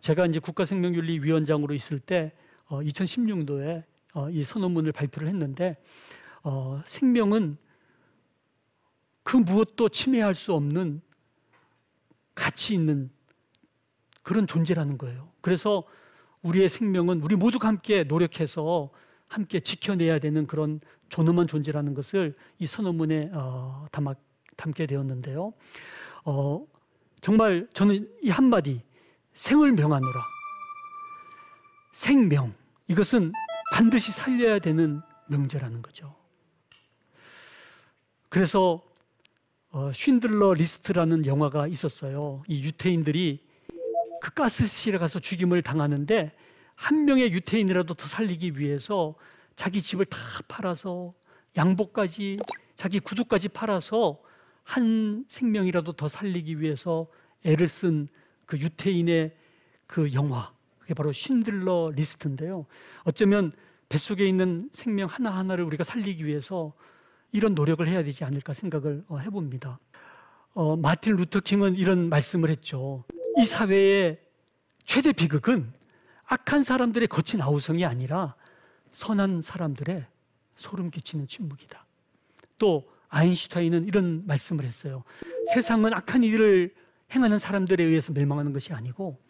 [0.01, 2.33] 제가 이제 국가생명윤리위원장으로 있을 때
[2.69, 5.77] 2016년도에 어, 어, 이 선언문을 발표를 했는데
[6.43, 7.57] 어, 생명은
[9.23, 11.01] 그 무엇도 침해할 수 없는
[12.35, 13.09] 가치 있는
[14.25, 15.31] 그런 존재라는 거예요.
[15.41, 15.85] 그래서
[16.43, 18.91] 우리의 생명은 우리 모두가 함께 노력해서
[19.33, 24.15] 함께 지켜내야 되는 그런 존엄한 존재라는 것을 이 선언문에 어, 담아,
[24.59, 25.55] 담게 되었는데요.
[26.25, 26.67] 어,
[27.23, 28.83] 정말 저는 이 한마디
[29.33, 30.21] 생을 명하노라
[31.93, 32.53] 생명
[32.89, 33.33] 이것은
[33.73, 36.15] 반드시 살려야 되는 명제라는 거죠.
[38.29, 38.83] 그래서
[39.71, 42.43] 어, 쉰들러 리스트라는 영화가 있었어요.
[42.49, 43.47] 이 유태인들이
[44.21, 46.33] 그 가스실에 가서 죽임을 당하는데
[46.83, 49.15] 한 명의 유태인이라도 더 살리기 위해서
[49.57, 50.19] 자기 집을 다
[50.49, 51.15] 팔아서
[51.57, 52.39] 양복까지
[52.77, 54.21] 자기 구두까지 팔아서
[54.65, 57.07] 한 생명이라도 더 살리기 위해서
[57.45, 58.09] 애를 쓴
[58.53, 59.35] 그 유태인의
[59.87, 62.67] 그 영화 그게 바로 쉰들러 리스트인데요.
[63.05, 63.53] 어쩌면
[63.89, 66.75] 뱃속에 있는 생명 하나하나를 우리가 살리기 위해서
[67.31, 69.79] 이런 노력을 해야 되지 않을까 생각을 어, 해봅니다.
[70.53, 73.05] 어, 마틴 루터 킹은 이런 말씀을 했죠.
[73.39, 74.19] 이 사회의
[74.85, 75.73] 최대 비극은
[76.33, 78.35] 악한 사람들의 거친 아우성이 아니라
[78.93, 80.07] 선한 사람들의
[80.57, 81.85] 소름 끼치는 침묵이다.
[82.57, 85.05] 또 아인슈타인은 이런 말씀을 했어요.
[85.53, 86.75] 세상은 악한 일을
[87.15, 89.21] 행하는 사람들에 의해서 멸망하는 것이 아니고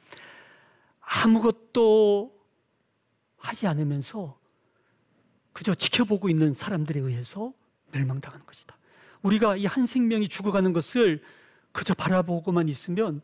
[1.00, 2.32] 아무것도
[3.36, 4.38] 하지 않으면서
[5.52, 7.52] 그저 지켜보고 있는 사람들에 의해서
[7.90, 8.76] 멸망당하는 것이다.
[9.22, 11.20] 우리가 이 한 생명이 죽어가는 것을
[11.72, 13.22] 그저 바라보고만 있으면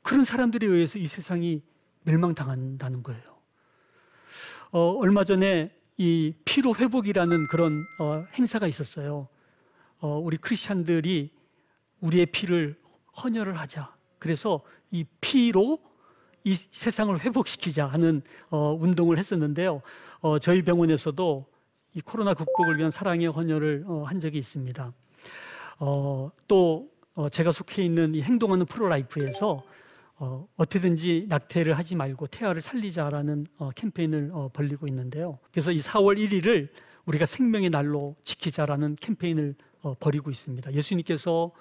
[0.00, 1.62] 그런 사람들에 의해서 이 세상이
[2.08, 3.22] 멸망당한다는 거예요.
[4.70, 9.28] 어, 얼마 전에 이 피로 회복이라는 그런 어, 행사가 있었어요.
[10.00, 11.30] 어, 우리 크리스천들이
[12.00, 12.76] 우리의 피를
[13.22, 13.94] 헌혈을 하자.
[14.18, 15.78] 그래서 이 피로
[16.44, 19.82] 이 세상을 회복시키자 하는 어, 운동을 했었는데요.
[20.20, 21.46] 어, 저희 병원에서도
[21.94, 24.92] 이 코로나 극복을 위한 사랑의 헌혈을 어, 한 적이 있습니다.
[25.80, 29.62] 어, 또 어, 제가 속해 있는 이 행동하는 프로라이프에서
[30.20, 35.38] 어, 어떻게든지 낙태를 하지 말고 태아를 살리자라는 어, 캠페인을 어, 벌리고 있는데요.
[35.52, 36.68] 그래서 이 4월 1일을
[37.06, 40.72] 우리가 생명의 날로 지키자라는 캠페인을 어, 벌이고 있습니다.
[40.74, 41.52] 예수님께서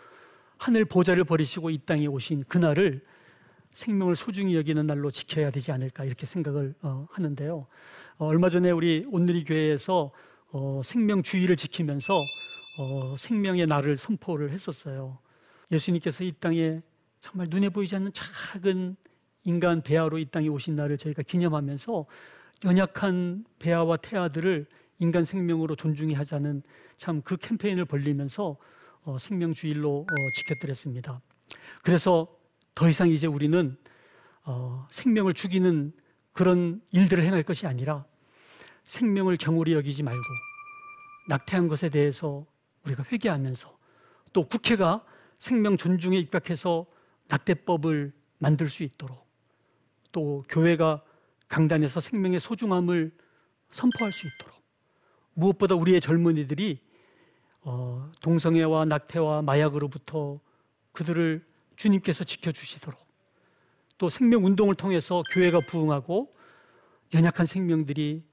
[0.57, 3.01] 하늘 보좌를 버리시고 이 땅에 오신 그날을
[3.71, 7.67] 생명을 소중히 여기는 날로 지켜야 되지 않을까 이렇게 생각을 어, 하는데요.
[8.17, 10.11] 어, 얼마 전에 우리 온누리 교회에서
[10.51, 12.17] 어, 생명 주의를 지키면서
[12.79, 15.19] 어, 생명의 날을 선포를 했었어요.
[15.71, 16.81] 예수님께서 이 땅에
[17.19, 18.95] 정말 눈에 보이지 않는 작은
[19.43, 22.05] 인간 배아로 이 땅에 오신 날을 저희가 기념하면서
[22.65, 24.67] 연약한 배아와 태아들을
[24.99, 26.63] 인간 생명으로 존중히 하자는
[26.97, 28.57] 참 그 캠페인을 벌리면서
[29.03, 31.21] 어, 생명주일로 어, 지켜드렸습니다.
[31.83, 32.27] 그래서
[32.75, 33.77] 더 이상 이제 우리는
[34.43, 35.93] 어, 생명을 죽이는
[36.33, 38.05] 그런 일들을 행할 것이 아니라
[38.83, 40.19] 생명을 경홀히 여기지 말고
[41.29, 42.45] 낙태한 것에 대해서
[42.85, 43.77] 우리가 회개하면서
[44.33, 45.03] 또 국회가
[45.37, 46.85] 생명 존중에 입각해서
[47.27, 49.27] 낙태법을 만들 수 있도록
[50.11, 51.03] 또 교회가
[51.47, 53.11] 강단에서 생명의 소중함을
[53.69, 54.61] 선포할 수 있도록
[55.33, 56.79] 무엇보다 우리의 젊은이들이
[57.61, 60.39] 어, 동성애와 낙태와 마약으로부터
[60.93, 62.99] 그들을 주님께서 지켜주시도록
[63.97, 66.33] 또 생명 운동을 통해서 교회가 부흥하고
[67.13, 68.23] 연약한 생명들이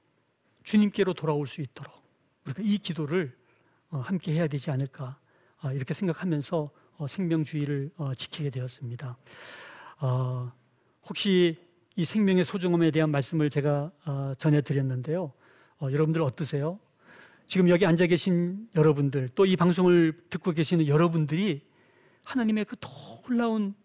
[0.63, 1.93] 주님께로 돌아올 수 있도록
[2.45, 3.29] 우리가 이 기도를
[3.89, 5.19] 어, 함께 해야 되지 않을까
[5.61, 6.71] 어, 이렇게 생각하면서 어,
[7.07, 9.17] 생명주의를 어, 지키게 되었습니다.
[10.01, 10.51] 어,
[11.07, 11.57] 혹시
[11.95, 15.31] 이 생명의 소중함에 대한 말씀을 제가 어, 전해드렸는데요.
[15.79, 16.79] 어, 여러분들 어떠세요?
[17.47, 21.61] 지금 여기 앉아 계신 여러분들 또 이 방송을 듣고 계시는 여러분들이
[22.25, 23.75] 하나님의 그 놀라운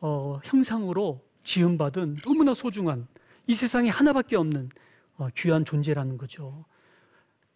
[0.00, 3.06] 어, 형상으로 지음받은 너무나 소중한
[3.46, 4.68] 이 세상에 하나밖에 없는
[5.16, 6.64] 어, 귀한 존재라는 거죠.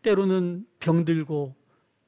[0.02, 1.54] 때로는 병들고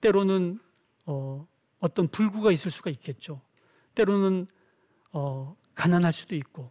[0.00, 0.58] 때로는
[1.06, 1.46] 어,
[1.78, 3.40] 어떤 불구가 있을 수가 있겠죠.
[3.94, 4.46] 때로는
[5.12, 6.70] 어, 가난할 수도 있고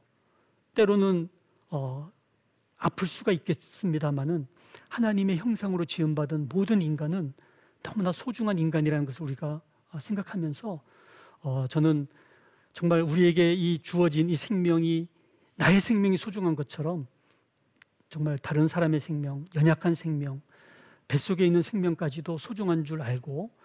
[0.74, 1.30] 때로는
[1.70, 2.12] 어,
[2.78, 4.48] 아플 수가 있겠습니다만은
[4.90, 7.34] 하나님의 형상으로 지음받은 모든 인간은
[7.82, 10.82] 너무나 소중한 인간이라는 것을 우리가 어, 생각하면서
[11.42, 12.08] 어, 저는
[12.74, 15.08] 정말 우리에게 이 주어진 이 생명이
[15.56, 17.08] 나의 생명이 소중한 것처럼
[18.10, 20.42] 정말 다른 사람의 생명, 연약한 생명,
[21.08, 23.65] 뱃속에 있는 생명까지도 소중한 줄 알고 어,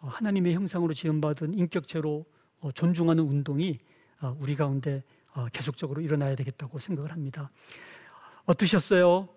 [0.00, 2.24] 하나님의 형상으로 지음받은 인격체로
[2.60, 3.78] 어, 존중하는 운동이
[4.22, 5.02] 어, 우리 가운데
[5.52, 7.48] 계속적으로 일어나야 되겠다고 생각을 합니다.
[8.46, 9.28] 어떠셨어요?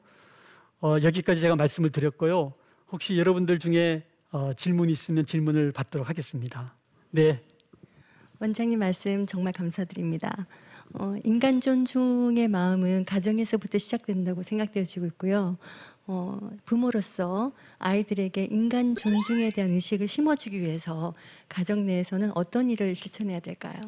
[1.04, 2.56] 여기까지 제가 말씀을 드렸고요.
[2.92, 4.08] 혹시 여러분들 중에
[4.58, 6.76] 질문이 있으면 질문을 받도록 하겠습니다.
[7.12, 7.44] 네.
[8.40, 10.48] 원장님 말씀 정말 감사드립니다.
[10.94, 15.58] 어, 인간 존중의 마음은 가정에서부터 시작된다고 생각되어지고 있고요.
[16.08, 21.14] 어, 부모로서 아이들에게 인간 존중에 대한 의식을 심어주기 위해서
[21.48, 23.80] 가정 내에서는 어떤 일을 실천해야 될까요?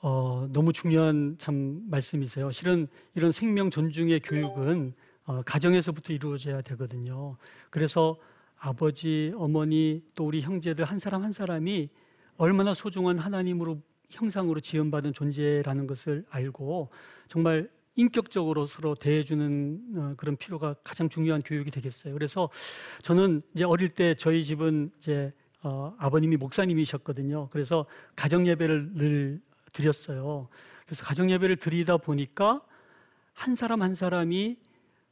[0.00, 2.50] 어, 너무 중요한 참 말씀이세요.
[2.52, 7.36] 실은 이런 생명 존중의 교육은 어, 가정에서부터 이루어져야 되거든요.
[7.70, 8.16] 그래서
[8.58, 11.88] 아버지, 어머니, 또 우리 형제들 한 사람 한 사람이
[12.36, 16.90] 얼마나 소중한 하나님으로 형상으로 지음받은 존재라는 것을 알고
[17.28, 22.12] 정말 인격적으로 서로 대해주는 어, 그런 필요가 가장 중요한 교육이 되겠어요.
[22.12, 22.50] 그래서
[23.02, 27.48] 저는 이제 어릴 때 저희 집은 이제 어, 아버님이 목사님이셨거든요.
[27.50, 29.40] 그래서 가정 예배를 늘
[29.72, 30.48] 드렸어요.
[30.84, 32.62] 그래서 가정 예배를 드리다 보니까
[33.32, 34.56] 한 사람 한 사람이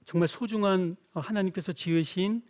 [0.05, 2.43] 정말 소중한 어, 하나님께서 지으신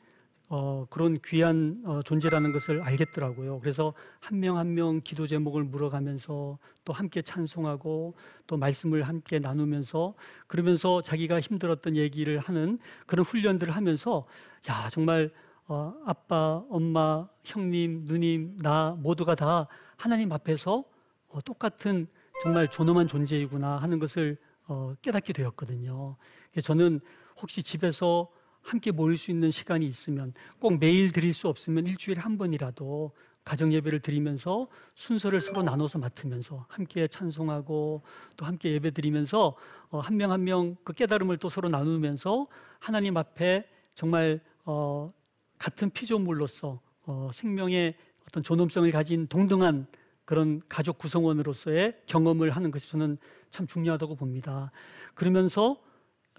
[0.50, 3.60] 어, 그런 귀한 어, 존재라는 것을 알겠더라고요.
[3.60, 8.14] 그래서 한 명 한 명 기도 제목을 물어가면서 또 함께 찬송하고
[8.46, 10.14] 또 말씀을 함께 나누면서
[10.46, 14.26] 그러면서 자기가 힘들었던 얘기를 하는 그런 훈련들을 하면서
[14.68, 15.32] 야 정말
[15.66, 20.84] 어, 아빠, 엄마, 형님, 누님, 나 모두가 다 하나님 앞에서
[21.28, 22.06] 어, 똑같은
[22.42, 26.16] 정말 존엄한 존재이구나 하는 것을 어, 깨닫게 되었거든요.
[26.62, 27.00] 저는
[27.40, 28.28] 혹시 집에서
[28.64, 33.12] 함께 모일 수 있는 시간이 있으면 꼭 매일 드릴 수 없으면 일주일에 한 번이라도
[33.44, 38.02] 가정 예배를 드리면서 순서를 서로 나눠서 맡으면서 함께 찬송하고
[38.38, 39.54] 또 함께 예배 드리면서
[39.90, 42.46] 어, 한명 한 명 그 깨달음을 또 서로 나누면서
[42.78, 45.12] 하나님 앞에 정말 어,
[45.58, 47.94] 같은 피조물로서 어, 생명의
[48.26, 49.86] 어떤 존엄성을 가진 동등한
[50.24, 53.18] 그런 가족 구성원으로서의 경험을 하는 것이 저는
[53.50, 54.70] 참 중요하다고 봅니다.
[55.14, 55.76] 그러면서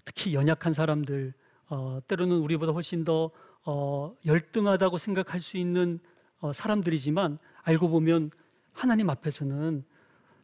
[0.06, 1.36] 특히 연약한 사람들,
[1.70, 3.32] 어, 때로는 우리보다 훨씬 더
[3.64, 6.00] 어, 열등하다고 생각할 수 있는
[6.40, 8.32] 어, 사람들이지만 알고 보면
[8.74, 9.84] 하나님 앞에서는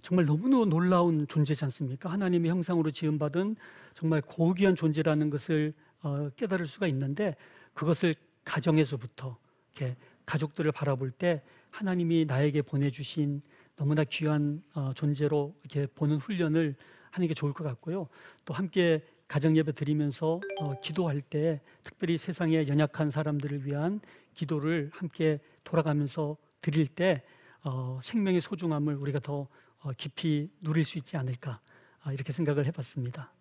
[0.01, 2.09] 정말 너무너무 놀라운 존재지 않습니까?
[2.09, 3.55] 하나님의 형상으로 지음받은
[3.93, 7.35] 정말 고귀한 존재라는 것을 어, 깨달을 수가 있는데
[7.73, 9.37] 그것을 가정에서부터
[9.75, 13.41] 이렇게 가족들을 바라볼 때 하나님이 나에게 보내주신
[13.75, 16.75] 너무나 귀한 어, 존재로 이렇게 보는 훈련을
[17.11, 18.07] 하는 게 좋을 것 같고요.
[18.45, 24.01] 또 함께 가정 예배 드리면서 어, 기도할 때 특별히 세상의 연약한 사람들을 위한
[24.33, 27.23] 기도를 함께 돌아가면서 드릴 때
[27.63, 29.47] 어, 생명의 소중함을 우리가 더
[29.79, 31.61] 어, 깊이 누릴 수 있지 않을까
[32.01, 33.31] 아, 이렇게 생각을 해봤습니다.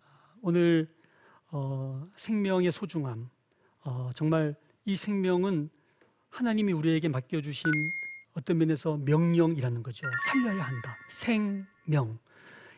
[0.41, 0.87] 오늘
[1.49, 3.29] 어, 생명의 소중함
[3.81, 5.69] 어, 정말 이 생명은
[6.29, 7.65] 하나님이 우리에게 맡겨주신
[8.35, 10.07] 어떤 면에서 명령이라는 거죠.
[10.25, 10.95] 살려야 한다.
[11.09, 12.17] 생명.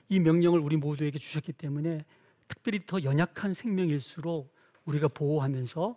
[0.09, 2.03] 이 명령을 우리 모두에게 주셨기 때문에
[2.47, 4.53] 특별히 더 연약한 생명일수록
[4.85, 5.95] 우리가 보호하면서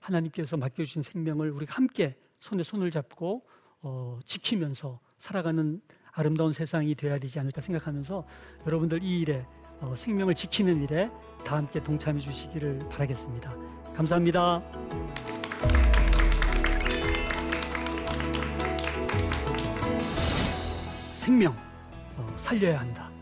[0.00, 3.46] 하나님께서 맡겨주신 생명을 우리가 함께 손에 손을 잡고
[3.82, 5.80] 어, 지키면서 살아가는
[6.12, 8.26] 아름다운 세상이 되어야 되지 않을까 생각하면서
[8.66, 9.46] 여러분들 이 일에
[9.80, 11.10] 어, 생명을 지키는 일에
[11.44, 13.54] 다 함께 동참해 주시기를 바라겠습니다.
[13.94, 14.62] 감사합니다.
[21.12, 21.54] 생명
[22.16, 23.15] 어, 살려야 한다.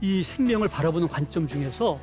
[0.00, 1.98] 이 생명을 바라보는 관점 중에서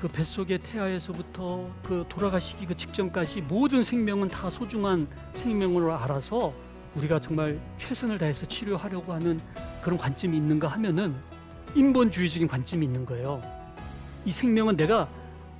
[0.00, 6.52] 그 뱃속의 태아에서부터 그 돌아가시기 그 직전까지 모든 생명은 다 소중한 생명으로 알아서
[6.96, 9.40] 우리가 정말 최선을 다해서 치료하려고 하는
[9.82, 11.14] 그런 관점이 있는가 하면은
[11.74, 13.42] 인본주의적인 관점이 있는 거예요.
[14.24, 15.08] 이 생명은 내가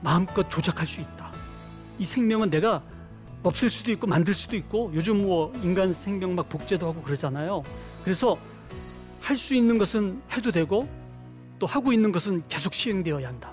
[0.03, 1.33] 마음껏 조작할 수 있다.
[1.99, 2.83] 이 생명은 내가
[3.42, 7.62] 없앨 수도 있고 만들 수도 있고 요즘 뭐 인간 생명 막 복제도 하고 그러잖아요.
[8.05, 8.37] 그래서
[9.20, 10.88] 할 수 있는 것은 해도 되고
[11.59, 13.53] 또 하고 있는 것은 계속 시행되어야 한다.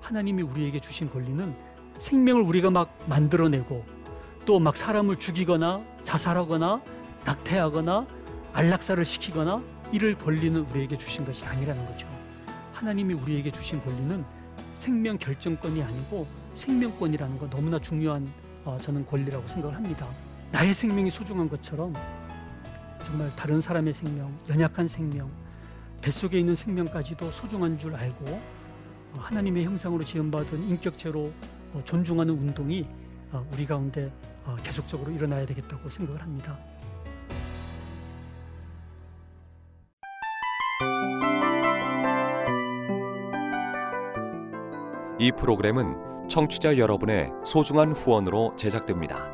[0.00, 1.54] 하나님이 우리에게 주신 권리는
[1.96, 3.84] 생명을 우리가 막 만들어내고
[4.46, 6.82] 또 막 사람을 죽이거나 자살하거나
[7.24, 8.06] 낙태하거나
[8.52, 12.06] 안락사를 시키거나 이를 권리는 우리에게 주신 것이 아니라는 거죠.
[12.72, 14.24] 하나님이 우리에게 주신 권리는
[14.74, 18.30] 생명 결정권이 아니고 생명권이라는 거 너무나 중요한
[18.64, 20.06] 어, 저는 권리라고 생각을 합니다.
[20.52, 21.94] 나의 생명이 소중한 것처럼
[23.06, 25.30] 정말 다른 사람의 생명, 연약한 생명,
[26.04, 31.32] 뱃속에 있는 생명까지도 소중한 줄 알고 어, 하나님의 형상으로 지음받은 인격체로
[31.72, 32.86] 어, 존중하는 운동이
[33.32, 34.12] 어, 우리 가운데
[34.62, 36.58] 계속적으로 일어나야 되겠다고 생각을 합니다.
[45.18, 49.33] 이 프로그램은 청취자 여러분의 소중한 후원으로 제작됩니다.